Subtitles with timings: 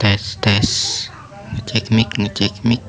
[0.00, 0.70] tes tes.
[1.52, 2.80] Ngecek mic ngecek mic.